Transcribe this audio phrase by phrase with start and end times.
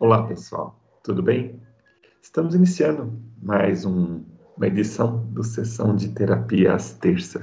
[0.00, 1.60] Olá, pessoal, tudo bem?
[2.22, 4.24] Estamos iniciando mais um,
[4.56, 7.42] uma edição do Sessão de Terapia às terças.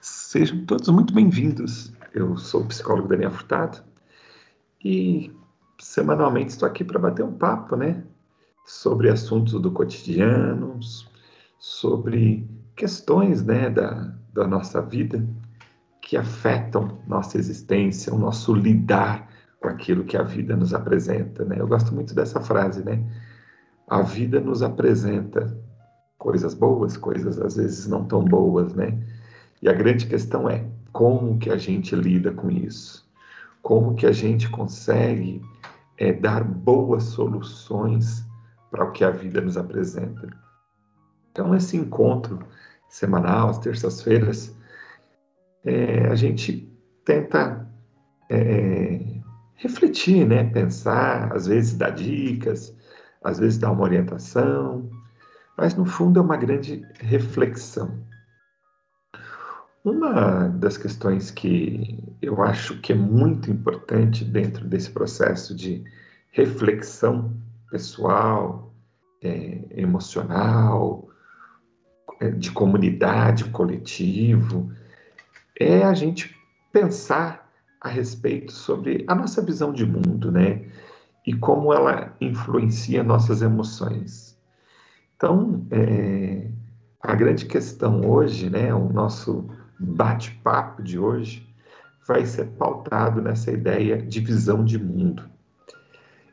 [0.00, 1.92] Sejam todos muito bem-vindos.
[2.12, 3.78] Eu sou o psicólogo Daniel Furtado
[4.84, 5.32] e
[5.78, 8.02] semanalmente estou aqui para bater um papo, né?
[8.66, 10.80] Sobre assuntos do cotidiano,
[11.60, 12.44] sobre
[12.74, 15.24] questões, né, da, da nossa vida
[16.00, 19.31] que afetam nossa existência, o nosso lidar
[19.62, 21.56] com aquilo que a vida nos apresenta, né?
[21.58, 23.02] Eu gosto muito dessa frase, né?
[23.88, 25.56] A vida nos apresenta
[26.18, 28.98] coisas boas, coisas às vezes não tão boas, né?
[29.62, 33.08] E a grande questão é como que a gente lida com isso?
[33.62, 35.40] Como que a gente consegue
[35.96, 38.24] é, dar boas soluções
[38.70, 40.28] para o que a vida nos apresenta?
[41.30, 42.40] Então, esse encontro
[42.88, 44.54] semanal, às terças-feiras,
[45.64, 46.68] é, a gente
[47.04, 47.66] tenta
[48.28, 49.11] é,
[49.62, 50.42] refletir, né?
[50.42, 52.76] pensar, às vezes dar dicas,
[53.22, 54.90] às vezes dar uma orientação,
[55.56, 58.02] mas no fundo é uma grande reflexão.
[59.84, 65.84] Uma das questões que eu acho que é muito importante dentro desse processo de
[66.32, 67.32] reflexão
[67.70, 68.72] pessoal,
[69.22, 71.08] é, emocional,
[72.20, 74.72] é, de comunidade, coletivo,
[75.58, 76.36] é a gente
[76.72, 77.41] pensar
[77.82, 80.62] a respeito sobre a nossa visão de mundo, né?
[81.26, 84.38] E como ela influencia nossas emoções.
[85.16, 86.48] Então, é,
[87.02, 88.72] a grande questão hoje, né?
[88.72, 91.48] O nosso bate-papo de hoje
[92.06, 95.24] vai ser pautado nessa ideia de visão de mundo.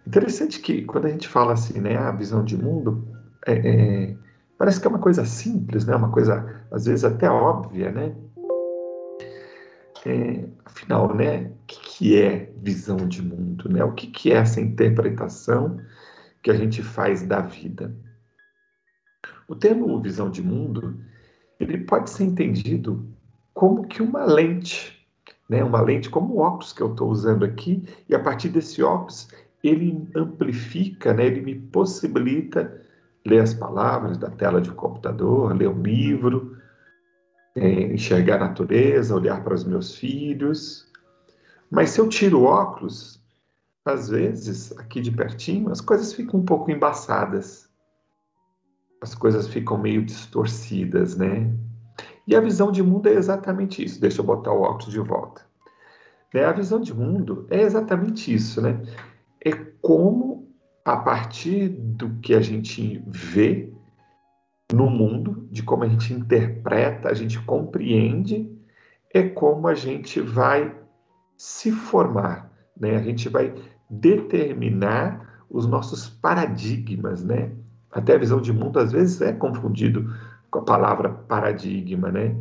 [0.06, 1.98] Interessante que quando a gente fala assim, né?
[1.98, 3.08] A visão de mundo
[3.46, 4.16] é, é,
[4.58, 5.96] parece que é uma coisa simples, né?
[5.96, 8.16] Uma coisa às vezes até óbvia, né?
[10.06, 13.70] É, afinal, né, o que, que, é visão de mundo?
[13.70, 13.84] Né?
[13.84, 15.80] O que, que é essa interpretação
[16.42, 17.96] que a gente faz da vida?
[19.48, 21.00] O termo visão de mundo
[21.60, 23.06] ele pode ser entendido
[23.54, 25.06] como que uma lente,
[25.50, 25.64] né?
[25.64, 29.28] uma lente como o óculos que eu estou usando aqui, e a partir desse óculos
[29.62, 31.26] ele amplifica, né?
[31.26, 32.82] ele me possibilita
[33.26, 36.49] ler as palavras da tela de um computador, ler um livro,
[37.60, 40.88] é, enxergar a natureza, olhar para os meus filhos.
[41.70, 43.22] Mas se eu tiro óculos,
[43.86, 47.70] às vezes, aqui de pertinho, as coisas ficam um pouco embaçadas.
[49.02, 51.54] As coisas ficam meio distorcidas, né?
[52.26, 54.00] E a visão de mundo é exatamente isso.
[54.00, 55.42] Deixa eu botar o óculos de volta.
[56.34, 56.46] Né?
[56.46, 58.82] A visão de mundo é exatamente isso, né?
[59.44, 60.48] É como,
[60.86, 63.74] a partir do que a gente vê,
[64.72, 68.50] no mundo, de como a gente interpreta, a gente compreende,
[69.14, 70.76] é como a gente vai
[71.36, 72.96] se formar, né?
[72.96, 73.54] A gente vai
[73.90, 77.52] determinar os nossos paradigmas, né?
[77.92, 80.14] Até a visão de mundo às vezes é confundido
[80.52, 82.36] com a palavra paradigma, né?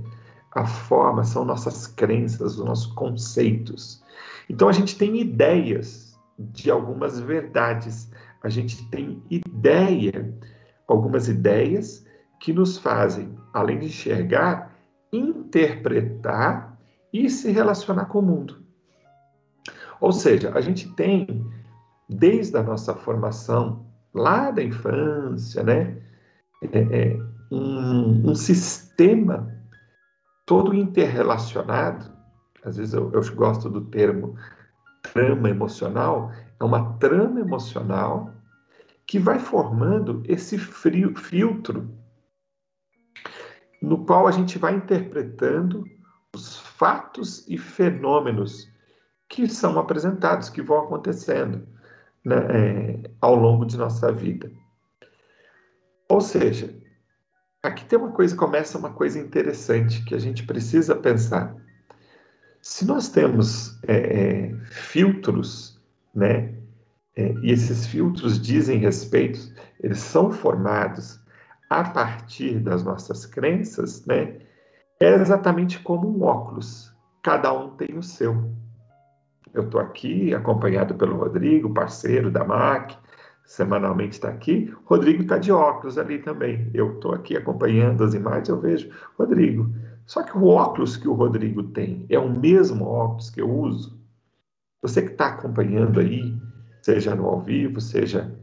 [0.53, 4.03] A forma são nossas crenças, os nossos conceitos.
[4.51, 8.11] Então a gente tem ideias de algumas verdades,
[8.43, 10.35] a gente tem ideia,
[10.87, 12.07] algumas ideias
[12.39, 14.73] que nos fazem, além de enxergar,
[15.13, 16.79] interpretar
[17.13, 18.59] e se relacionar com o mundo.
[20.01, 21.45] Ou seja, a gente tem,
[22.09, 25.97] desde a nossa formação, lá da infância, né,
[26.63, 29.53] é, é, um, um, sistema
[30.47, 32.11] todo interrelacionado.
[32.65, 34.37] Às vezes eu, eu gosto do termo
[35.13, 38.33] trama emocional, é uma trama emocional
[39.07, 41.89] que vai formando esse frio, filtro
[43.81, 45.85] no qual a gente vai interpretando
[46.35, 48.71] os fatos e fenômenos
[49.29, 51.67] que são apresentados, que vão acontecendo
[52.25, 54.51] né, é, ao longo de nossa vida.
[56.09, 56.75] Ou seja,
[57.63, 61.55] aqui tem uma coisa, começa uma coisa interessante que a gente precisa pensar.
[62.61, 65.81] Se nós temos é, é, filtros,
[66.15, 66.55] né,
[67.15, 71.18] é, e esses filtros dizem respeito, eles são formados
[71.69, 74.39] a partir das nossas crenças, né,
[75.01, 76.93] é exatamente como um óculos.
[77.23, 78.51] Cada um tem o seu.
[79.53, 82.97] Eu estou aqui acompanhado pelo Rodrigo, parceiro da MAC,
[83.45, 84.75] semanalmente está aqui.
[84.85, 86.71] Rodrigo está de óculos ali também.
[86.75, 89.73] Eu estou aqui acompanhando as imagens, eu vejo Rodrigo.
[90.07, 93.99] Só que o óculos que o Rodrigo tem é o mesmo óculos que eu uso.
[94.81, 96.35] Você que está acompanhando aí,
[96.83, 98.35] seja no ao vivo, seja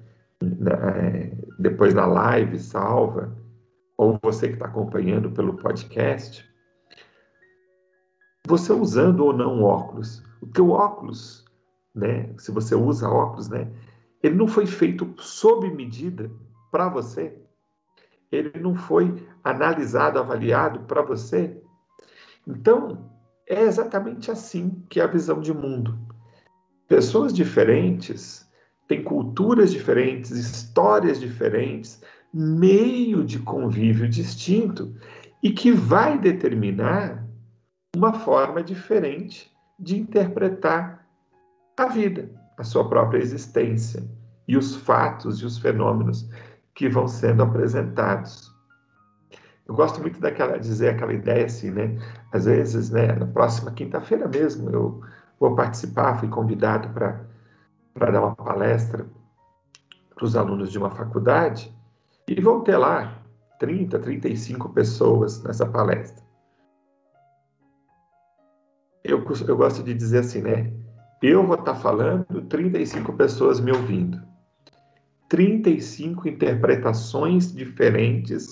[0.42, 3.36] é, depois na live salva,
[3.98, 6.46] ou você que está acompanhando pelo podcast,
[8.48, 11.46] você usando ou não óculos, o teu óculos,
[11.94, 12.34] né?
[12.38, 13.72] Se você usa óculos, né?
[14.26, 16.32] ele não foi feito sob medida
[16.72, 17.38] para você.
[18.32, 21.62] Ele não foi analisado, avaliado para você.
[22.48, 23.10] Então,
[23.48, 25.98] é exatamente assim que é a visão de mundo.
[26.88, 28.45] Pessoas diferentes
[28.88, 32.02] têm culturas diferentes, histórias diferentes,
[32.34, 34.94] meio de convívio distinto
[35.42, 37.26] e que vai determinar
[37.96, 41.08] uma forma diferente de interpretar
[41.78, 44.04] a vida, a sua própria existência
[44.48, 46.30] e os fatos e os fenômenos
[46.74, 48.54] que vão sendo apresentados.
[49.68, 51.98] Eu gosto muito daquela dizer aquela ideia assim, né?
[52.32, 55.02] Às vezes, né, na próxima quinta-feira mesmo, eu
[55.40, 57.22] vou participar, fui convidado para
[57.96, 59.08] para dar uma palestra
[60.14, 61.74] para os alunos de uma faculdade
[62.28, 63.24] e vão ter lá
[63.58, 66.24] 30, 35 pessoas nessa palestra.
[69.04, 70.74] Eu, eu gosto de dizer assim, né?
[71.22, 74.22] Eu vou estar tá falando, 35 pessoas me ouvindo.
[75.30, 78.48] 35 interpretações diferentes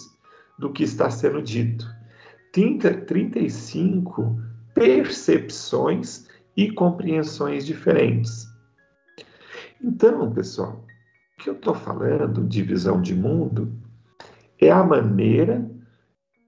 [0.57, 1.85] do que está sendo dito.
[2.53, 4.39] 30, 35
[4.73, 8.52] percepções e compreensões diferentes.
[9.83, 10.85] Então, pessoal,
[11.37, 13.71] o que eu estou falando de visão de mundo
[14.57, 15.69] é a maneira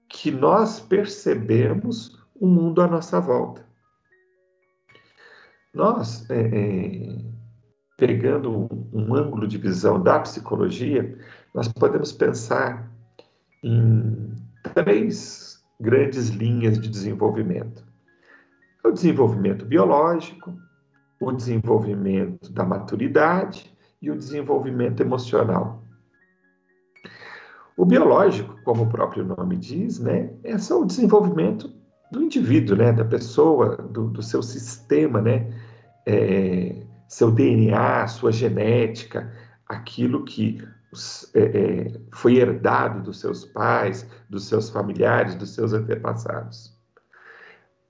[0.08, 3.66] que nós percebemos o mundo à nossa volta.
[5.74, 7.18] Nós, é, é,
[7.98, 11.18] pegando um, ângulo de visão da psicologia,
[11.54, 12.90] nós podemos pensar
[13.62, 14.34] em
[14.74, 17.84] três grandes linhas de desenvolvimento:
[18.82, 20.56] o desenvolvimento biológico,
[21.20, 25.82] o desenvolvimento da maturidade e o desenvolvimento emocional.
[27.76, 31.70] O biológico, como o próprio nome diz, né, é só o desenvolvimento
[32.10, 35.52] do indivíduo, né, da pessoa, do, do seu sistema, né,
[36.06, 39.32] é, seu DNA, sua genética,
[39.66, 40.62] aquilo que
[41.34, 46.74] é, é, foi herdado dos seus pais, dos seus familiares, dos seus antepassados.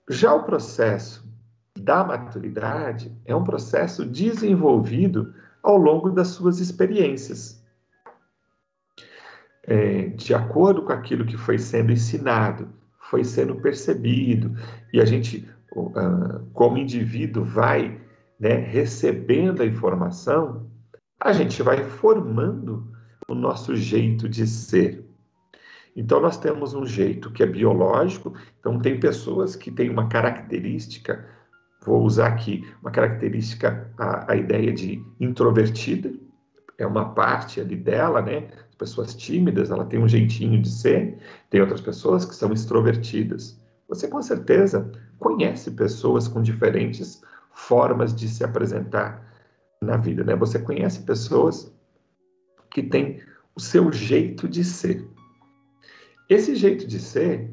[0.08, 1.25] Já o processo
[1.80, 7.62] da maturidade é um processo desenvolvido ao longo das suas experiências.
[9.64, 12.68] É, de acordo com aquilo que foi sendo ensinado,
[13.10, 14.56] foi sendo percebido,
[14.92, 15.48] e a gente,
[16.52, 18.00] como indivíduo, vai
[18.38, 20.70] né, recebendo a informação,
[21.20, 22.92] a gente vai formando
[23.28, 25.04] o nosso jeito de ser.
[25.96, 31.26] Então, nós temos um jeito que é biológico, então, tem pessoas que têm uma característica
[31.86, 36.12] Vou usar aqui uma característica, a, a ideia de introvertida,
[36.76, 38.48] é uma parte ali dela, né?
[38.68, 41.16] As pessoas tímidas, ela tem um jeitinho de ser,
[41.48, 43.58] tem outras pessoas que são extrovertidas.
[43.88, 47.22] Você com certeza conhece pessoas com diferentes
[47.52, 49.24] formas de se apresentar
[49.80, 50.34] na vida, né?
[50.34, 51.72] Você conhece pessoas
[52.68, 53.22] que têm
[53.54, 55.08] o seu jeito de ser.
[56.28, 57.48] Esse jeito de ser,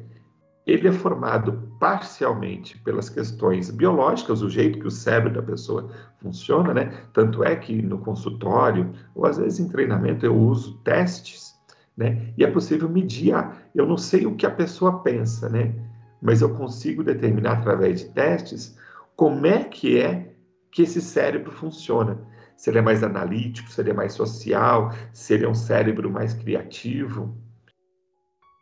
[0.66, 6.72] ele é formado parcialmente pelas questões biológicas, o jeito que o cérebro da pessoa funciona,
[6.72, 6.90] né?
[7.12, 11.52] Tanto é que no consultório, ou às vezes em treinamento, eu uso testes,
[11.94, 12.32] né?
[12.38, 15.74] E é possível medir, ah, eu não sei o que a pessoa pensa, né?
[16.22, 18.78] Mas eu consigo determinar através de testes
[19.14, 20.32] como é que é
[20.70, 22.16] que esse cérebro funciona.
[22.56, 26.10] Se ele é mais analítico, se ele é mais social, se ele é um cérebro
[26.10, 27.36] mais criativo,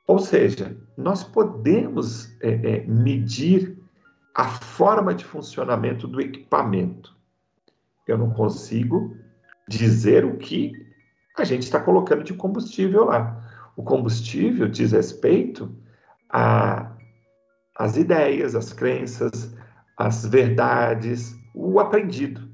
[0.06, 3.78] ou seja, nós podemos é, é, medir
[4.34, 7.16] a forma de funcionamento do equipamento.
[8.06, 9.16] Eu não consigo
[9.68, 10.72] dizer o que
[11.38, 13.40] a gente está colocando de combustível lá.
[13.76, 15.74] O combustível diz respeito
[16.28, 19.54] às ideias, às crenças,
[19.96, 22.48] às verdades, o aprendido,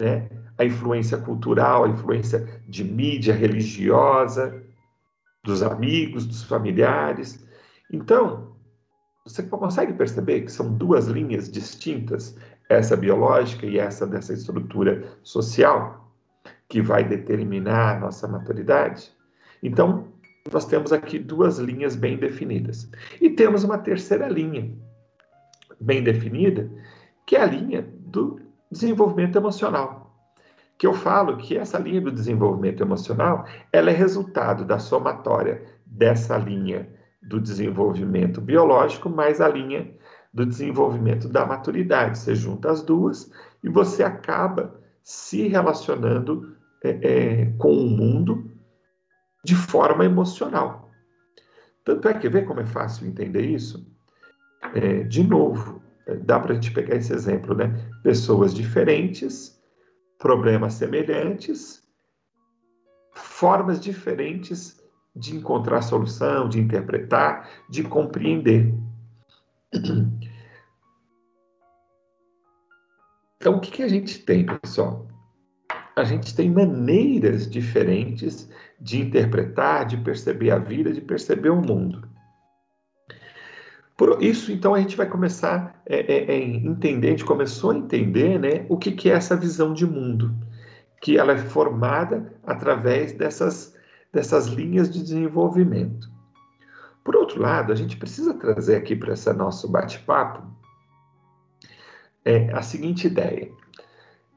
[0.00, 0.28] né?
[0.58, 4.62] a influência cultural, a influência de mídia religiosa,
[5.48, 7.42] dos amigos, dos familiares.
[7.90, 8.52] Então,
[9.24, 12.36] você consegue perceber que são duas linhas distintas,
[12.68, 16.12] essa biológica e essa dessa estrutura social,
[16.68, 19.10] que vai determinar a nossa maturidade?
[19.62, 20.08] Então,
[20.52, 22.90] nós temos aqui duas linhas bem definidas.
[23.18, 24.70] E temos uma terceira linha
[25.80, 26.70] bem definida,
[27.26, 28.38] que é a linha do
[28.70, 30.07] desenvolvimento emocional
[30.78, 36.38] que eu falo que essa linha do desenvolvimento emocional, ela é resultado da somatória dessa
[36.38, 36.88] linha
[37.20, 39.92] do desenvolvimento biológico mais a linha
[40.32, 42.18] do desenvolvimento da maturidade.
[42.18, 43.30] Você junta as duas
[43.62, 48.48] e você acaba se relacionando é, é, com o mundo
[49.44, 50.90] de forma emocional.
[51.84, 53.84] Tanto é que vê como é fácil entender isso?
[54.74, 55.82] É, de novo,
[56.24, 57.72] dá para a gente pegar esse exemplo, né?
[58.02, 59.57] Pessoas diferentes
[60.18, 61.82] problemas semelhantes,
[63.14, 64.82] formas diferentes
[65.14, 68.74] de encontrar solução, de interpretar, de compreender.
[73.40, 75.06] Então, o que, que a gente tem, pessoal?
[75.94, 82.08] A gente tem maneiras diferentes de interpretar, de perceber a vida, de perceber o mundo.
[83.98, 87.72] Por isso, então, a gente vai começar a é, é, é, entender, a gente começou
[87.72, 90.32] a entender né, o que, que é essa visão de mundo,
[91.02, 93.74] que ela é formada através dessas,
[94.12, 96.08] dessas linhas de desenvolvimento.
[97.02, 100.46] Por outro lado, a gente precisa trazer aqui para esse nosso bate-papo
[102.24, 103.50] é, a seguinte ideia.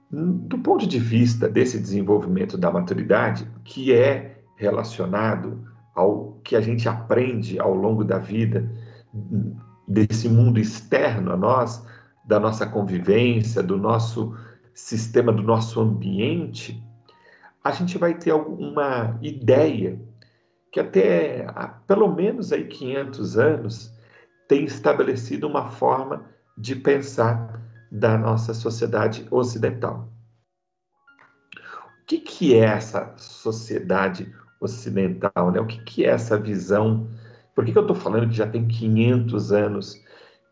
[0.10, 5.64] Do ponto de vista desse desenvolvimento da maturidade, que é relacionado
[5.94, 8.68] ao que a gente aprende ao longo da vida,
[9.88, 11.86] desse mundo externo a nós,
[12.24, 14.36] da nossa convivência, do nosso
[14.74, 16.82] sistema, do nosso ambiente,
[17.64, 20.00] a gente vai ter alguma ideia
[20.72, 23.94] que até há pelo menos aí 500 anos
[24.48, 26.26] tem estabelecido uma forma
[26.58, 30.10] de pensar da nossa sociedade ocidental.
[32.02, 35.52] O que, que é essa sociedade ocidental?
[35.52, 35.60] Né?
[35.60, 37.10] O que, que é essa visão
[37.56, 40.02] por que, que eu estou falando que já tem 500 anos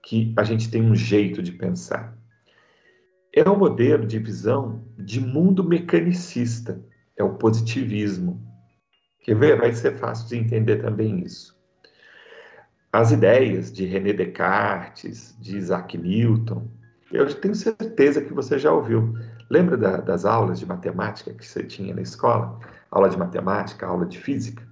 [0.03, 2.17] que a gente tem um jeito de pensar?
[3.33, 6.83] É um modelo de visão de mundo mecanicista,
[7.15, 8.41] é o positivismo.
[9.21, 9.57] Quer ver?
[9.57, 11.57] Vai ser fácil de entender também isso.
[12.91, 16.67] As ideias de René Descartes, de Isaac Newton,
[17.11, 19.15] eu tenho certeza que você já ouviu.
[19.49, 22.59] Lembra da, das aulas de matemática que você tinha na escola?
[22.91, 24.68] Aula de matemática, aula de física?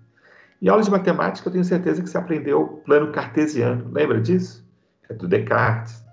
[0.62, 3.92] Em aula de matemática, eu tenho certeza que você aprendeu o plano cartesiano.
[3.92, 4.68] Lembra disso?
[5.08, 6.04] É do Descartes.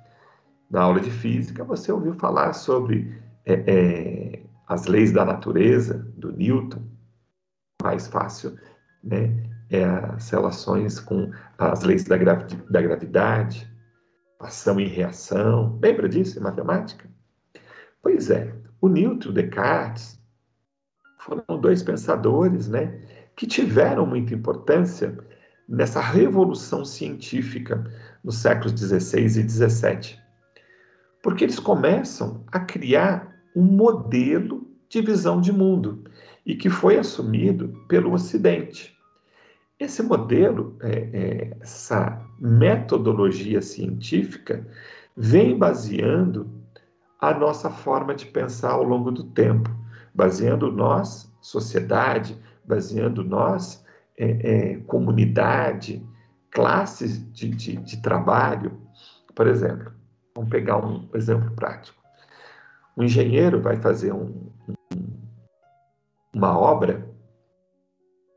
[0.70, 6.32] Na aula de física, você ouviu falar sobre é, é, as leis da natureza, do
[6.32, 6.82] Newton.
[7.82, 8.58] Mais fácil,
[9.02, 9.50] né?
[9.70, 13.70] É as relações com as leis da, gravi da gravidade,
[14.38, 15.78] ação e reação.
[15.82, 17.08] Lembra disso em matemática?
[18.02, 20.20] Pois é, o Newton e o Descartes
[21.18, 23.00] foram dois pensadores, né?
[23.36, 25.16] Que tiveram muita importância
[25.68, 27.84] nessa revolução científica
[28.22, 30.22] nos séculos 16 e 17.
[31.22, 36.04] Porque eles começam a criar um modelo de visão de mundo
[36.44, 38.94] e que foi assumido pelo Ocidente.
[39.78, 44.66] Esse modelo, é, é, essa metodologia científica,
[45.16, 46.48] vem baseando
[47.20, 49.70] a nossa forma de pensar ao longo do tempo,
[50.14, 53.84] baseando nós, sociedade, baseando nós,
[54.16, 54.26] é,
[54.72, 56.04] é, comunidade,
[56.50, 58.80] classes de, de, de, trabalho.
[59.34, 59.92] Por exemplo,
[60.34, 62.02] vamos pegar um exemplo prático.
[62.96, 64.74] Um engenheiro vai fazer um, um,
[66.32, 67.04] uma obra,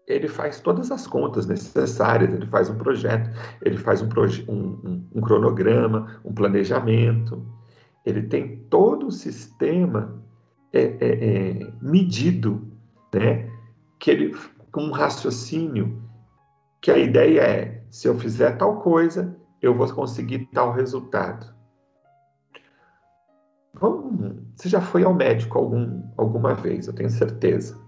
[0.07, 3.29] ele faz todas as contas necessárias, ele faz um projeto,
[3.61, 7.45] ele faz um, proje um, um cronograma, um planejamento,
[8.05, 10.17] ele tem todo o sistema
[10.71, 12.65] é, é, é, medido,
[13.13, 13.46] né?
[13.99, 14.37] Que ele
[14.71, 16.03] com um raciocínio
[16.81, 21.53] que a ideia é, se eu fizer tal coisa, eu vou conseguir tal resultado.
[23.73, 27.79] Vamos, você já foi ao médico algum, alguma vez, eu tenho certeza.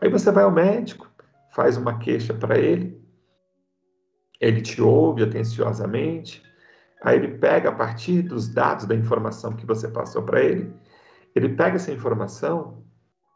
[0.00, 1.10] Aí você vai ao médico,
[1.50, 3.00] faz uma queixa para ele,
[4.40, 6.42] ele te ouve atenciosamente,
[7.02, 10.72] aí ele pega a partir dos dados da informação que você passou para ele,
[11.34, 12.84] ele pega essa informação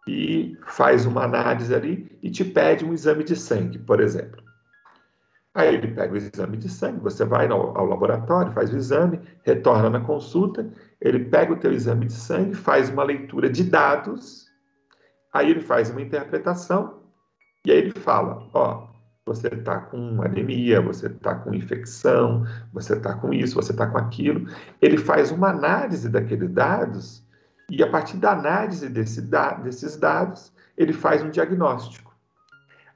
[0.06, 4.42] e faz uma análise ali e te pede um exame de sangue, por exemplo.
[5.52, 9.20] Aí ele pega o exame de sangue, você vai ao, ao laboratório, faz o exame,
[9.42, 14.46] retorna na consulta, ele pega o teu exame de sangue, faz uma leitura de dados,
[15.32, 17.00] aí ele faz uma interpretação
[17.66, 18.88] e aí ele fala, ó,
[19.26, 23.98] você está com anemia, você está com infecção, você está com isso, você está com
[23.98, 24.46] aquilo.
[24.80, 27.24] Ele faz uma análise daqueles dados
[27.70, 32.12] e a partir da análise desse da, desses dados, ele faz um diagnóstico.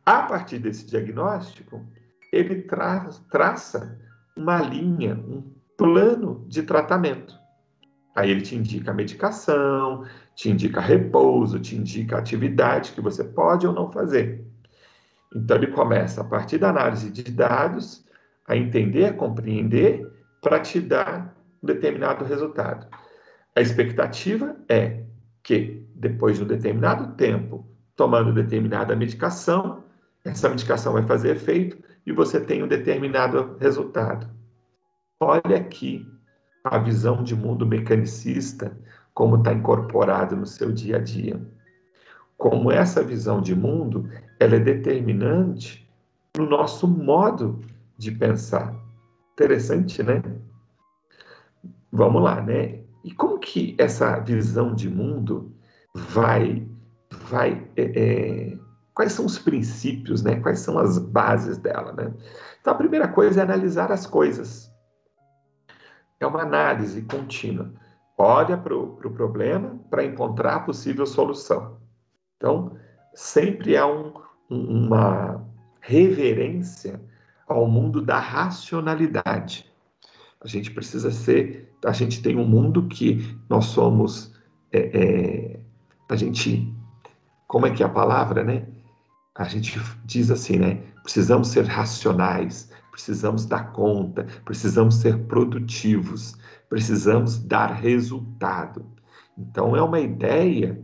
[0.05, 1.87] A partir desse diagnóstico,
[2.33, 3.99] ele tra traça
[4.37, 5.43] uma linha, um
[5.79, 7.39] plano de tratamento.
[8.17, 10.05] Aí ele te indica a medicação,
[10.35, 14.45] te indica repouso, te indica atividade que você pode ou não fazer.
[15.35, 18.05] Então ele começa a partir da análise de dados
[18.47, 20.07] a entender, a compreender
[20.41, 22.87] para te dar um determinado resultado.
[23.57, 25.05] A expectativa é
[25.43, 29.85] que, depois de um determinado tempo, tomando determinada medicação,
[30.25, 34.29] essa medicação vai fazer efeito e você tem um determinado resultado.
[35.21, 36.05] Olha aqui
[36.65, 38.77] a visão de mundo mecanicista,
[39.13, 41.41] como está incorporado no seu dia a dia.
[42.37, 44.09] como essa visão de mundo
[44.39, 45.91] ela é determinante
[46.37, 47.61] no nosso modo
[47.97, 48.75] de pensar.
[49.33, 50.23] Interessante, né?
[51.91, 52.84] Vamos lá, né?
[53.05, 55.55] E como que essa visão de mundo
[55.95, 56.67] vai,
[57.29, 58.59] vai, é, é,
[58.95, 60.41] quais são os princípios, né?
[60.41, 62.15] Quais são as bases dela, né?
[62.61, 64.73] Então a primeira coisa é analisar as coisas.
[66.19, 67.71] É uma análise contínua.
[68.17, 71.77] Olha para o pro problema para encontrar a possível solução.
[72.39, 72.75] Então
[73.13, 74.15] sempre há um,
[74.49, 75.45] uma
[75.83, 76.99] reverência
[77.47, 79.71] ao mundo da racionalidade.
[80.45, 84.35] A gente precisa ser, a gente tem um mundo que nós somos,
[84.71, 85.61] é, é,
[86.11, 86.71] a gente,
[87.49, 88.67] como é que é a palavra, né?
[89.35, 90.83] A gente diz assim, né?
[91.03, 96.37] Precisamos ser racionais, precisamos dar conta, precisamos ser produtivos,
[96.69, 98.85] precisamos dar resultado.
[99.39, 100.79] Então é uma ideia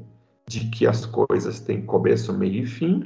[0.49, 3.05] de que as coisas têm começo, meio e fim,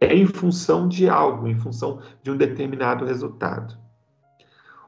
[0.00, 3.78] é em função de algo, em função de um determinado resultado.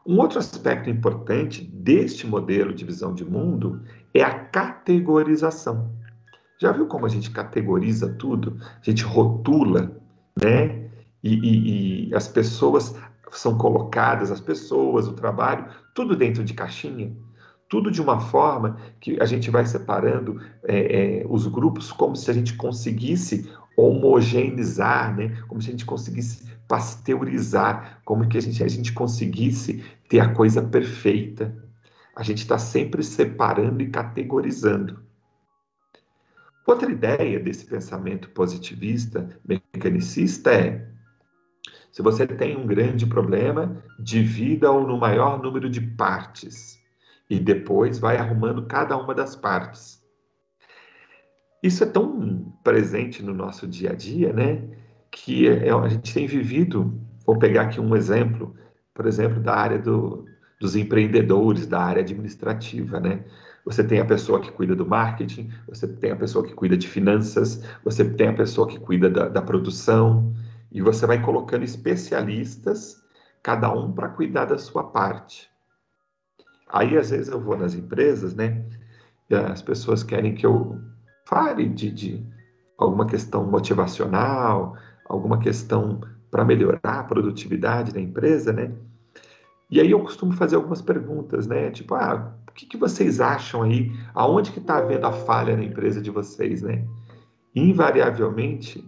[0.06, 3.82] Um outro aspecto importante deste modelo de visão de mundo
[4.14, 5.90] é a categorização.
[6.60, 8.58] Já viu como a gente categoriza tudo?
[8.60, 9.96] A gente rotula,
[10.42, 10.90] né?
[11.22, 12.94] E, e, e as pessoas
[13.30, 17.14] são colocadas, as pessoas, o trabalho, tudo dentro de caixinha
[17.70, 22.28] tudo de uma forma que a gente vai separando é, é, os grupos como se
[22.28, 25.36] a gente conseguisse homogeneizar, né?
[25.48, 30.32] como se a gente conseguisse pasteurizar, como que a gente, a gente conseguisse ter a
[30.32, 31.54] coisa perfeita.
[32.14, 35.00] A gente está sempre separando e categorizando.
[36.66, 40.88] Outra ideia desse pensamento positivista, mecanicista, é:
[41.90, 46.78] se você tem um grande problema, divida-o no maior número de partes
[47.28, 49.99] e depois vai arrumando cada uma das partes.
[51.62, 54.62] Isso é tão presente no nosso dia a dia, né?
[55.10, 56.98] Que é, a gente tem vivido.
[57.26, 58.54] Vou pegar aqui um exemplo,
[58.94, 60.24] por exemplo, da área do,
[60.60, 63.24] dos empreendedores, da área administrativa, né?
[63.64, 66.88] Você tem a pessoa que cuida do marketing, você tem a pessoa que cuida de
[66.88, 70.34] finanças, você tem a pessoa que cuida da, da produção,
[70.72, 73.02] e você vai colocando especialistas,
[73.42, 75.50] cada um para cuidar da sua parte.
[76.68, 78.64] Aí, às vezes, eu vou nas empresas, né?
[79.50, 80.80] As pessoas querem que eu
[81.30, 82.26] fale de, de
[82.76, 84.76] alguma questão motivacional,
[85.08, 88.72] alguma questão para melhorar a produtividade da empresa, né?
[89.70, 91.70] E aí eu costumo fazer algumas perguntas, né?
[91.70, 93.92] Tipo, ah, o que, que vocês acham aí?
[94.12, 96.84] Aonde que está havendo a falha na empresa de vocês, né?
[97.54, 98.84] Invariavelmente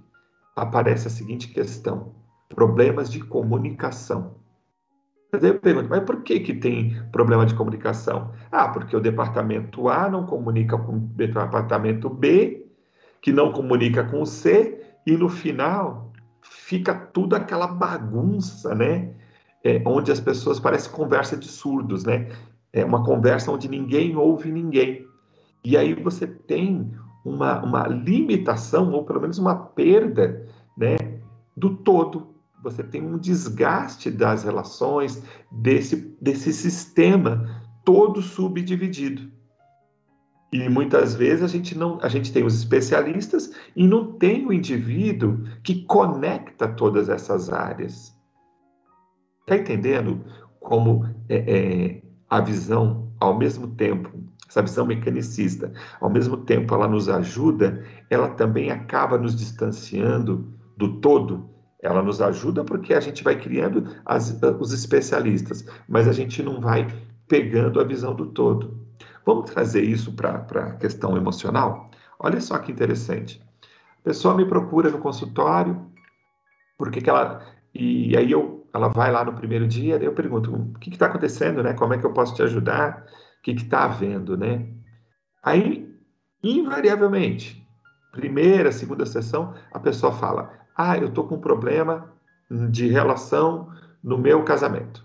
[0.57, 2.13] aparece a seguinte questão:
[2.49, 4.42] problemas de comunicação.
[5.33, 8.33] Mas eu pergunto, mas por que, que tem problema de comunicação?
[8.51, 12.67] Ah, porque o departamento A não comunica com o departamento B,
[13.23, 19.15] que não comunica com o C, e no final fica tudo aquela bagunça, né?
[19.65, 22.29] É, onde as pessoas parecem conversa de surdos, né?
[22.71, 25.07] É uma conversa onde ninguém ouve ninguém.
[25.65, 26.93] E aí você tem
[27.25, 30.97] uma, uma limitação, ou pelo menos uma perda, né?
[31.57, 32.32] Do todo
[32.63, 39.31] você tem um desgaste das relações, desse, desse sistema todo subdividido.
[40.53, 44.53] E muitas vezes a gente não, a gente tem os especialistas e não tem o
[44.53, 48.15] indivíduo que conecta todas essas áreas.
[49.41, 50.23] Está entendendo
[50.61, 54.11] como é, é, a visão, ao mesmo tempo,
[54.47, 61.01] essa visão mecanicista, ao mesmo tempo ela nos ajuda, ela também acaba nos distanciando do
[61.01, 61.52] todo
[61.83, 66.61] ela nos ajuda porque a gente vai criando as, os especialistas, mas a gente não
[66.61, 66.87] vai
[67.27, 68.87] pegando a visão do todo.
[69.27, 71.91] Vamos trazer isso para a questão emocional?
[72.19, 73.43] Olha só que interessante.
[74.01, 75.91] A pessoa me procura no consultório,
[76.79, 77.45] porque que ela.
[77.75, 81.63] E aí eu, ela vai lá no primeiro dia, eu pergunto: o que está acontecendo,
[81.63, 81.73] né?
[81.73, 83.07] Como é que eu posso te ajudar?
[83.39, 84.69] O que está havendo, né?
[85.43, 85.93] Aí,
[86.43, 87.67] invariavelmente,
[88.13, 92.11] primeira, segunda sessão, a pessoa fala: ah, eu estou com um problema
[92.51, 93.71] de relação
[94.03, 95.05] no meu casamento.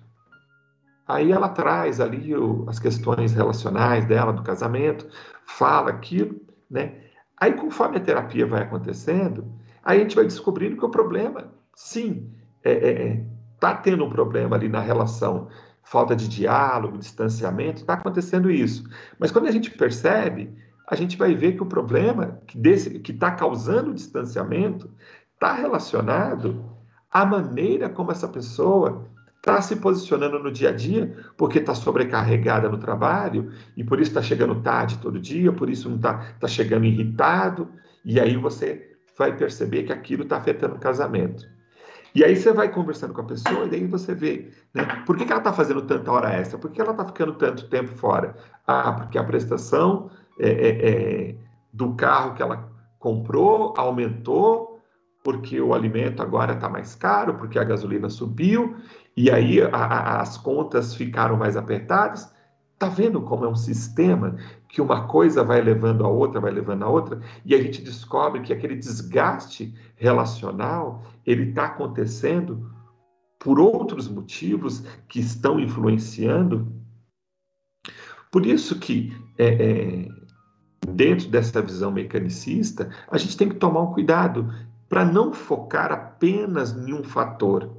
[1.07, 5.07] Aí ela traz ali o, as questões relacionais dela do casamento,
[5.45, 6.95] fala aquilo, né?
[7.39, 9.45] Aí conforme a terapia vai acontecendo,
[9.83, 12.29] aí a gente vai descobrindo que o problema, sim,
[12.63, 13.25] é, é, é
[13.59, 15.47] tá tendo um problema ali na relação,
[15.83, 18.83] falta de diálogo, distanciamento, está acontecendo isso.
[19.17, 20.53] Mas quando a gente percebe,
[20.87, 24.89] a gente vai ver que o problema que está causando o distanciamento
[25.37, 26.65] está relacionado
[27.11, 29.05] à maneira como essa pessoa
[29.37, 34.09] está se posicionando no dia a dia, porque está sobrecarregada no trabalho e por isso
[34.09, 37.69] está chegando tarde todo dia, por isso não está tá chegando irritado.
[38.03, 41.47] E aí você vai perceber que aquilo está afetando o casamento.
[42.13, 45.03] E aí você vai conversando com a pessoa e daí você vê, né?
[45.05, 46.57] Por que, que ela está fazendo tanta hora extra?
[46.57, 48.35] Por que ela está ficando tanto tempo fora?
[48.65, 51.35] Ah, porque a prestação é, é, é,
[51.71, 54.66] do carro que ela comprou aumentou,
[55.23, 58.77] porque o alimento agora está mais caro, porque a gasolina subiu,
[59.15, 62.31] e aí a, a, as contas ficaram mais apertadas.
[62.79, 64.37] Tá vendo como é um sistema
[64.69, 68.41] que uma coisa vai levando a outra, vai levando a outra, e a gente descobre
[68.41, 72.71] que aquele desgaste relacional ele está acontecendo
[73.39, 76.71] por outros motivos que estão influenciando.
[78.31, 80.07] Por isso que é, é,
[80.87, 84.53] dentro dessa visão mecanicista, a gente tem que tomar um cuidado
[84.89, 87.77] para não focar apenas em um fator.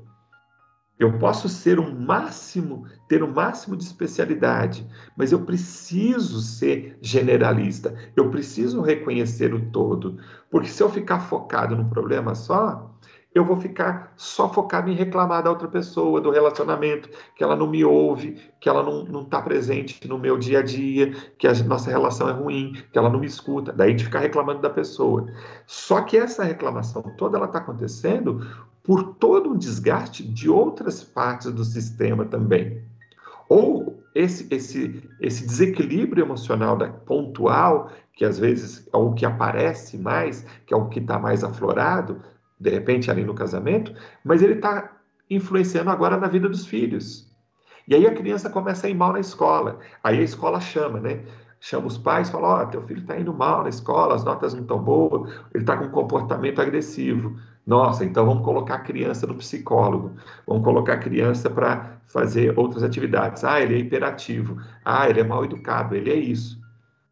[0.98, 4.84] Eu posso ser o máximo, ter o máximo de especialidade,
[5.16, 7.94] mas eu preciso ser generalista.
[8.16, 10.18] Eu preciso reconhecer o todo,
[10.50, 12.97] porque se eu ficar focado num problema só,
[13.34, 17.66] eu vou ficar só focado em reclamar da outra pessoa, do relacionamento, que ela não
[17.68, 21.90] me ouve, que ela não está presente no meu dia a dia, que a nossa
[21.90, 23.72] relação é ruim, que ela não me escuta.
[23.72, 25.26] Daí de ficar reclamando da pessoa.
[25.66, 28.46] Só que essa reclamação toda ela está acontecendo
[28.82, 32.82] por todo um desgaste de outras partes do sistema também.
[33.48, 39.96] Ou esse, esse, esse desequilíbrio emocional da, pontual, que às vezes é o que aparece
[39.96, 42.20] mais, que é o que está mais aflorado,
[42.58, 43.94] de repente ali no casamento,
[44.24, 44.96] mas ele está
[45.30, 47.28] influenciando agora na vida dos filhos.
[47.86, 49.78] E aí a criança começa a ir mal na escola.
[50.02, 51.24] Aí a escola chama, né?
[51.60, 54.54] Chama os pais, fala: Ó, oh, teu filho está indo mal na escola, as notas
[54.54, 57.36] não estão boas, ele está com um comportamento agressivo.
[57.66, 60.12] Nossa, então vamos colocar a criança no psicólogo,
[60.46, 63.44] vamos colocar a criança para fazer outras atividades.
[63.44, 64.58] Ah, ele é hiperativo.
[64.84, 66.58] Ah, ele é mal educado, ele é isso.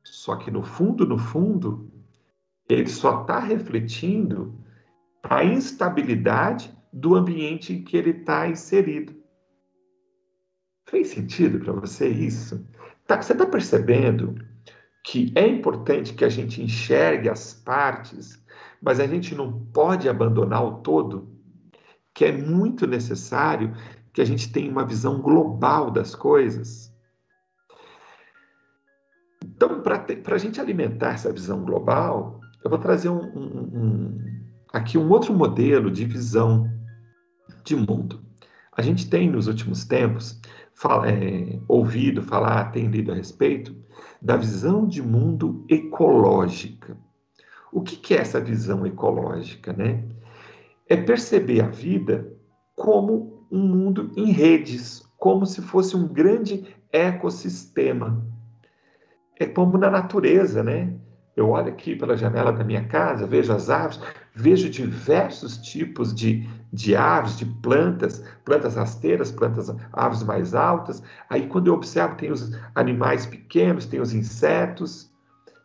[0.02, 1.90] Só que no fundo, no fundo,
[2.68, 4.54] ele só está refletindo
[5.28, 9.14] a instabilidade do ambiente em que ele está inserido.
[10.88, 12.66] Fez sentido para você isso?
[13.06, 14.34] Tá, você está percebendo
[15.04, 18.42] que é importante que a gente enxergue as partes,
[18.80, 21.28] mas a gente não pode abandonar o todo?
[22.14, 23.74] Que é muito necessário
[24.12, 26.92] que a gente tenha uma visão global das coisas.
[29.44, 34.35] Então, para a gente alimentar essa visão global, eu vou trazer um, um, um
[34.76, 36.70] aqui um outro modelo de visão
[37.64, 38.20] de mundo.
[38.72, 40.38] A gente tem nos últimos tempos
[40.74, 43.74] fala, é, ouvido falar, tem lido a respeito
[44.20, 46.96] da visão de mundo ecológica.
[47.72, 50.04] O que, que é essa visão ecológica, né?
[50.86, 52.30] É perceber a vida
[52.74, 58.24] como um mundo em redes, como se fosse um grande ecossistema.
[59.38, 60.94] É como na natureza, né?
[61.36, 64.00] Eu olho aqui pela janela da minha casa, vejo as árvores,
[64.34, 71.02] vejo diversos tipos de, de aves, de plantas, plantas rasteiras, plantas, aves mais altas.
[71.28, 75.12] Aí, quando eu observo, tem os animais pequenos, tem os insetos.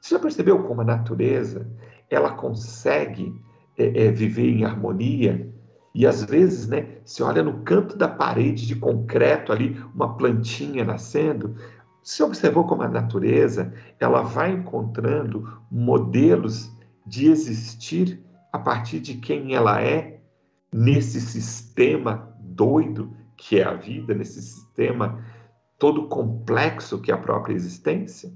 [0.01, 1.65] Você já percebeu como a natureza
[2.09, 3.33] ela consegue
[3.77, 5.49] é, é, viver em harmonia?
[5.95, 10.83] E às vezes, né, se olha no canto da parede de concreto ali, uma plantinha
[10.83, 11.55] nascendo,
[12.03, 16.71] você observou como a natureza ela vai encontrando modelos
[17.05, 20.19] de existir a partir de quem ela é
[20.71, 25.23] nesse sistema doido que é a vida, nesse sistema
[25.77, 28.31] todo complexo que é a própria existência?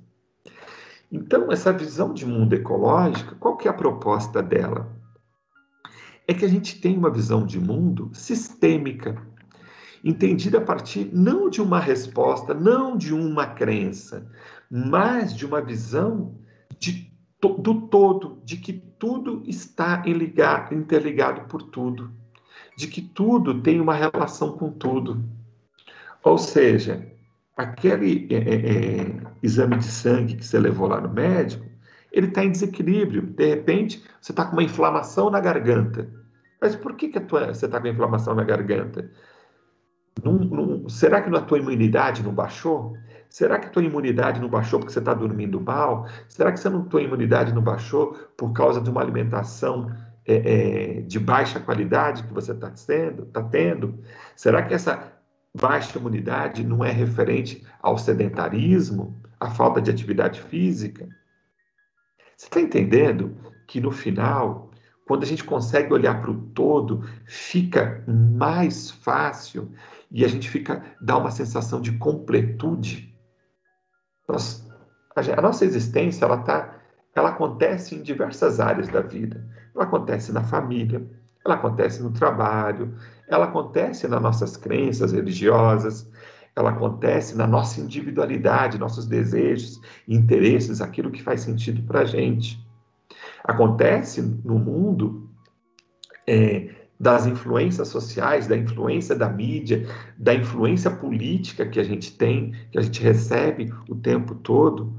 [1.12, 4.92] Então, essa visão de mundo ecológico, qual que é a proposta dela?
[6.28, 9.22] É que a gente tem uma visão de mundo sistêmica,
[10.06, 14.32] entendida a partir não de uma resposta, não de uma crença,
[14.70, 16.36] mas de uma visão
[16.80, 22.12] de, do todo, de que tudo está interligado por tudo,
[22.78, 25.26] de que tudo tem uma relação com tudo.
[26.24, 27.12] Ou seja,
[27.58, 31.66] aquele é, é, é exame de sangue que você levou lá no médico,
[32.12, 33.24] ele está em desequilíbrio.
[33.24, 36.08] De repente, você está com uma inflamação na garganta.
[36.62, 39.12] Mas por que, que tua, você está com inflamação na garganta?
[40.88, 42.98] Será que a tua imunidade não baixou?
[43.30, 46.08] Será que a tua imunidade não baixou porque você está dormindo mal?
[46.28, 49.92] Será que a tua imunidade não baixou por causa de uma alimentação
[50.26, 50.36] é,
[50.98, 52.72] é, de baixa qualidade que você está
[53.34, 54.00] tá tendo?
[54.36, 55.12] Será que essa
[55.54, 61.08] baixa imunidade não é referente ao sedentarismo, à falta de atividade física?
[62.38, 63.36] Você está entendendo
[63.68, 64.72] que no final,
[65.06, 69.72] quando a gente consegue olhar para o todo, fica mais fácil
[70.12, 73.14] e a gente fica dá uma sensação de completude.
[74.28, 74.68] Nós,
[75.16, 76.76] a, nossa existência ela está
[77.16, 79.48] ela acontece em diversas áreas da vida.
[79.74, 81.06] Ela acontece na família,
[81.46, 82.94] ela acontece no trabalho,
[83.28, 86.10] ela acontece nas nossas crenças religiosas,
[86.56, 92.60] ela acontece na nossa individualidade, nossos desejos, interesses, aquilo que faz sentido para a gente.
[93.44, 95.30] Acontece no mundo
[96.28, 102.54] é, das influências sociais, da influência da mídia, da influência política que a gente tem,
[102.72, 104.94] que a gente recebe o tempo todo.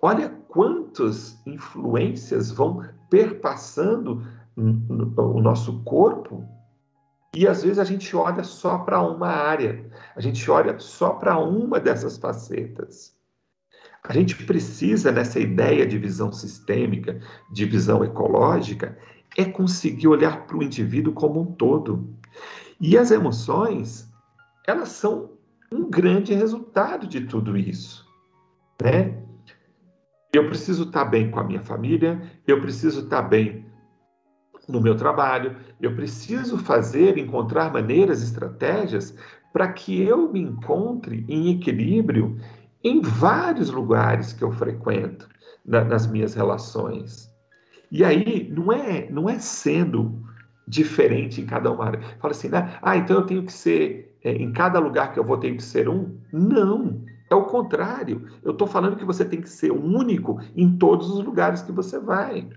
[0.00, 4.22] Olha quantas influências vão perpassando
[4.56, 6.46] o nosso corpo
[7.34, 11.38] e às vezes a gente olha só para uma área, a gente olha só para
[11.38, 13.16] uma dessas facetas.
[14.04, 18.98] A gente precisa, nessa ideia de visão sistêmica, de visão ecológica,
[19.36, 22.08] é conseguir olhar para o indivíduo como um todo.
[22.80, 24.10] E as emoções,
[24.66, 25.30] elas são
[25.72, 28.06] um grande resultado de tudo isso.
[28.82, 29.22] Né?
[30.32, 33.66] Eu preciso estar bem com a minha família, eu preciso estar bem
[34.68, 39.14] no meu trabalho, eu preciso fazer, encontrar maneiras, estratégias
[39.52, 42.38] para que eu me encontre em equilíbrio
[42.82, 45.28] em vários lugares que eu frequento
[45.64, 47.31] na, nas minhas relações.
[47.92, 50.24] E aí não é não é sendo
[50.66, 51.92] diferente em cada uma.
[52.18, 52.78] Fala assim, né?
[52.80, 55.62] ah, então eu tenho que ser é, em cada lugar que eu vou tenho que
[55.62, 56.16] ser um?
[56.32, 57.04] Não.
[57.28, 58.26] É o contrário.
[58.42, 61.98] Eu estou falando que você tem que ser único em todos os lugares que você
[61.98, 62.48] vai.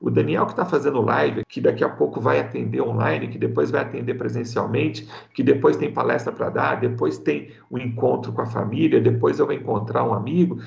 [0.00, 3.70] O Daniel que está fazendo live, que daqui a pouco vai atender online, que depois
[3.70, 8.46] vai atender presencialmente, que depois tem palestra para dar, depois tem um encontro com a
[8.46, 10.58] família, depois eu vou encontrar um amigo.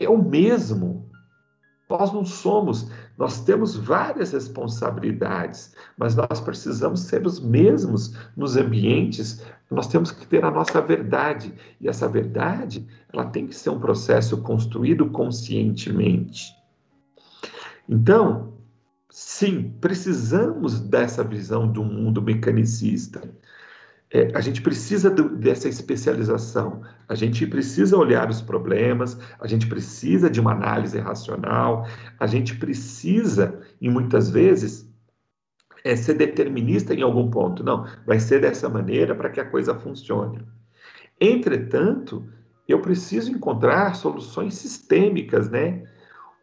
[0.00, 1.08] É o mesmo.
[1.88, 9.44] Nós não somos, nós temos várias responsabilidades, mas nós precisamos ser os mesmos nos ambientes,
[9.70, 13.78] nós temos que ter a nossa verdade, e essa verdade, ela tem que ser um
[13.78, 16.52] processo construído conscientemente.
[17.88, 18.54] Então,
[19.10, 23.22] sim, precisamos dessa visão do mundo mecanicista.
[24.10, 29.66] É, a gente precisa do, dessa especialização, a gente precisa olhar os problemas, a gente
[29.66, 31.86] precisa de uma análise racional,
[32.18, 34.88] a gente precisa, e muitas vezes,
[35.82, 37.64] é, ser determinista em algum ponto.
[37.64, 40.40] Não, vai ser dessa maneira para que a coisa funcione.
[41.20, 42.24] Entretanto,
[42.68, 45.82] eu preciso encontrar soluções sistêmicas, né?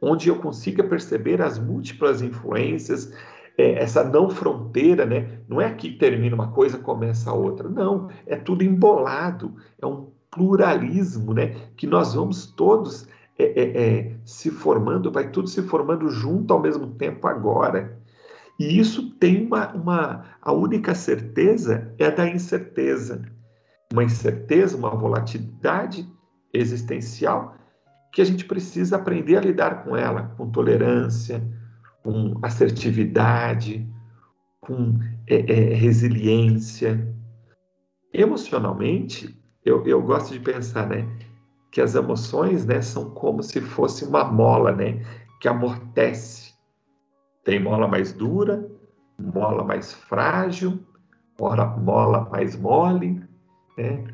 [0.02, 3.14] onde eu consiga perceber as múltiplas influências,
[3.62, 5.40] é, essa não fronteira, né?
[5.48, 10.10] Não é que termina uma coisa começa a outra, não, é tudo embolado, é um
[10.32, 11.56] pluralismo, né?
[11.78, 16.60] Que nós vamos todos é, é, é se formando, vai tudo se formando junto ao
[16.60, 18.00] mesmo tempo agora.
[18.60, 23.22] E isso tem uma, uma a única certeza é da incerteza,
[23.92, 26.08] uma incerteza, uma volatilidade
[26.54, 27.56] existencial
[28.12, 31.42] que a gente precisa aprender a lidar com ela, com tolerância,
[32.04, 33.88] com assertividade,
[34.60, 37.08] com é, é, resiliência.
[38.14, 41.08] Emocionalmente, eu, eu gosto de pensar, né,
[41.72, 45.04] que as emoções, né, são como se fosse uma mola, né,
[45.40, 46.54] que amortece.
[47.44, 48.70] Tem mola mais dura,
[49.18, 50.80] mola mais frágil,
[51.40, 53.24] mola, mola mais mole,
[53.78, 54.06] né,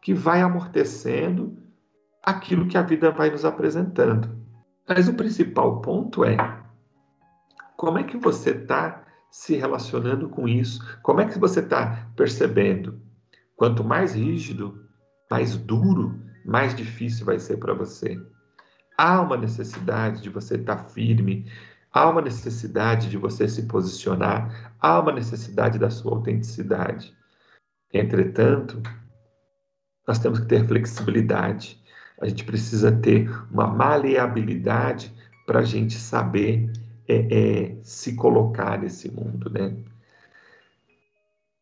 [0.00, 1.56] que vai amortecendo
[2.22, 4.30] aquilo que a vida vai nos apresentando.
[4.88, 6.36] Mas o principal ponto é
[7.82, 10.78] como é que você está se relacionando com isso?
[11.02, 13.02] Como é que você está percebendo?
[13.56, 14.88] Quanto mais rígido,
[15.28, 16.14] mais duro,
[16.46, 18.16] mais difícil vai ser para você.
[18.96, 21.50] Há uma necessidade de você estar tá firme,
[21.92, 27.12] há uma necessidade de você se posicionar, há uma necessidade da sua autenticidade.
[27.92, 28.80] Entretanto,
[30.06, 31.82] nós temos que ter flexibilidade
[32.20, 35.12] a gente precisa ter uma maleabilidade
[35.44, 36.70] para a gente saber
[37.12, 39.76] é, é, se colocar nesse mundo, né?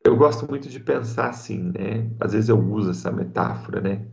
[0.04, 2.10] Eu gosto muito de pensar assim, né?
[2.18, 4.06] Às vezes eu uso essa metáfora, né?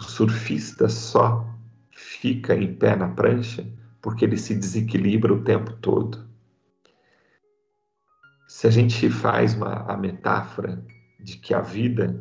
[0.00, 1.46] O surfista só
[1.90, 3.66] fica em pé na prancha
[4.00, 6.26] porque ele se desequilibra o tempo todo.
[8.48, 10.84] Se a gente faz uma, a metáfora
[11.20, 12.20] de que a vida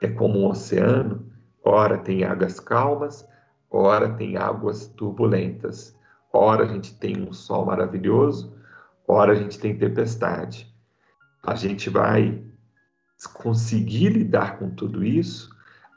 [0.00, 3.26] é como um oceano, Ora tem águas calmas,
[3.70, 5.93] ora tem águas turbulentas.
[6.36, 8.52] Ora a gente tem um sol maravilhoso,
[9.06, 10.68] ora a gente tem tempestade.
[11.40, 12.42] A gente vai
[13.32, 15.48] conseguir lidar com tudo isso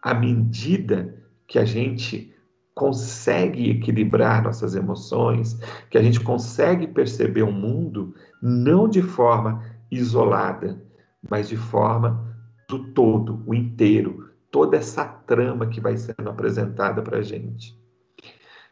[0.04, 2.32] à medida que a gente
[2.76, 5.56] consegue equilibrar nossas emoções,
[5.90, 10.80] que a gente consegue perceber o mundo não de forma isolada,
[11.28, 12.38] mas de forma
[12.70, 17.76] do todo, o inteiro, toda essa trama que vai sendo apresentada para a gente.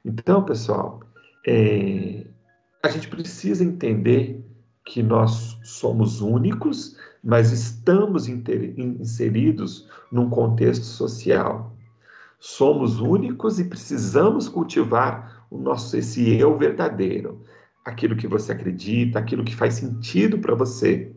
[0.04, 1.00] Então, pessoal,
[1.48, 2.26] é,
[2.84, 4.44] a gente precisa entender
[4.86, 11.76] que nós somos únicos, mas estamos inseridos num contexto social.
[12.40, 17.42] Somos únicos e precisamos cultivar o nosso esse eu verdadeiro,
[17.84, 21.12] aquilo que você acredita, aquilo que faz sentido para você,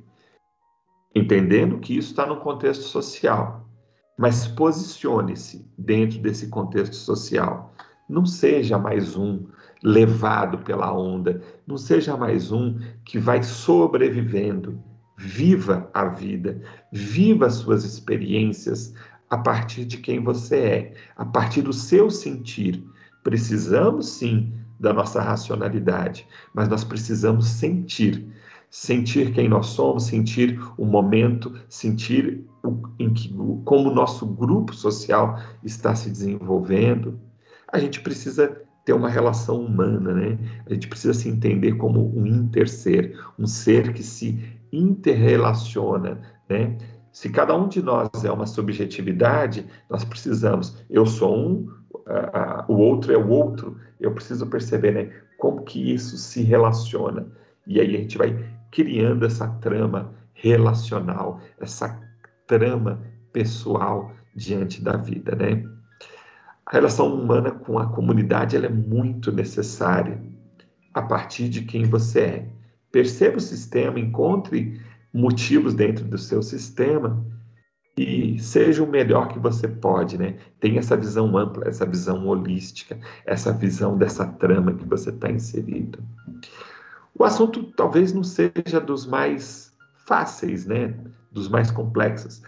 [1.14, 3.68] entendendo que isso está no contexto social.
[4.16, 7.74] Mas posicione-se dentro desse contexto social.
[8.08, 9.46] Não seja mais um
[9.82, 14.82] levado pela onda, não seja mais um que vai sobrevivendo.
[15.16, 16.60] Viva a vida,
[16.92, 18.94] viva as suas experiências
[19.28, 22.84] a partir de quem você é, a partir do seu sentir.
[23.24, 28.26] Precisamos sim da nossa racionalidade, mas nós precisamos sentir.
[28.70, 33.32] Sentir quem nós somos, sentir o momento, sentir o, em que,
[33.64, 37.18] como o nosso grupo social está se desenvolvendo.
[37.72, 40.38] A gente precisa ter uma relação humana, né?
[40.64, 46.78] A gente precisa se entender como um interser, um ser que se interrelaciona, né?
[47.12, 51.68] Se cada um de nós é uma subjetividade, nós precisamos, eu sou um,
[52.66, 57.26] o outro é o outro, eu preciso perceber né, como que isso se relaciona.
[57.66, 62.00] E aí a gente vai criando essa trama relacional, essa
[62.46, 63.02] trama
[63.34, 65.62] pessoal diante da vida, né?
[66.68, 70.22] A relação humana com a comunidade ela é muito necessária
[70.92, 72.48] a partir de quem você é.
[72.92, 74.78] Perceba o sistema, encontre
[75.10, 77.24] motivos dentro do seu sistema
[77.96, 80.36] e seja o melhor que você pode, né?
[80.60, 85.98] Tenha essa visão ampla, essa visão holística, essa visão dessa trama que você está inserido.
[87.18, 89.74] O assunto talvez não seja dos mais
[90.06, 90.94] fáceis, né?
[91.32, 92.42] Dos mais complexos.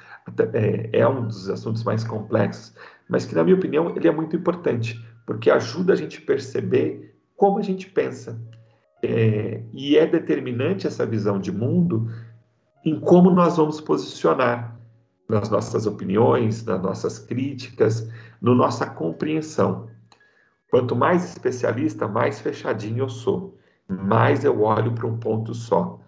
[0.53, 2.75] É, é um dos assuntos mais complexos,
[3.11, 7.59] mas que, na minha opinião, ele é muito importante, porque ajuda a gente perceber como
[7.59, 8.41] a gente pensa.
[9.03, 12.09] É, e é determinante essa visão de mundo
[12.85, 14.79] em como nós vamos posicionar
[15.29, 18.09] nas nossas opiniões, nas nossas críticas,
[18.41, 19.89] na nossa compreensão.
[20.71, 25.99] Quanto mais especialista, mais fechadinho eu sou, mais eu olho para um ponto só.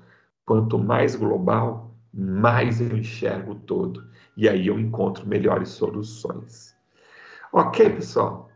[0.47, 4.05] Quanto mais global, mais eu enxergo todo.
[4.37, 6.73] E aí eu encontro melhores soluções.
[7.55, 8.51] Ok, pessoal?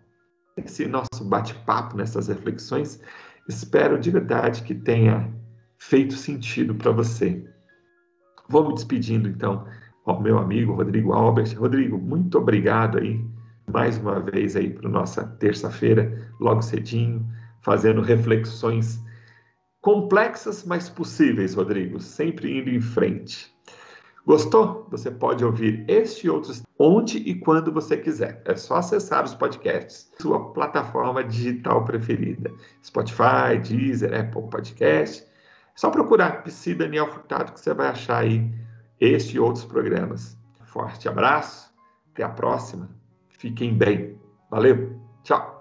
[0.57, 2.99] Esse nosso bate-papo, nessas reflexões,
[3.47, 5.31] espero de verdade que tenha
[5.77, 7.45] feito sentido para você.
[8.49, 9.67] Vou me despedindo então
[10.07, 11.55] ao meu amigo Rodrigo Albert.
[11.59, 13.23] Rodrigo, muito obrigado aí
[13.71, 17.27] mais uma vez aí para nossa terça-feira, logo cedinho,
[17.61, 18.99] fazendo reflexões
[19.83, 23.55] complexas, mas possíveis, Rodrigo, sempre indo em frente.
[24.27, 24.89] Gostou?
[24.91, 28.43] Você pode ouvir este e outros onde e quando você quiser.
[28.45, 32.53] É só acessar os podcasts, sua plataforma digital preferida.
[32.85, 35.23] Spotify, Deezer, Apple Podcast.
[35.23, 35.27] É
[35.77, 38.51] só procurar PC Daniel Furtado que você vai achar aí
[39.01, 40.37] este e outros programas.
[40.65, 41.73] Forte abraço,
[42.13, 42.91] até a próxima.
[43.29, 44.19] Fiquem bem.
[44.51, 45.56] Valeu, tchau.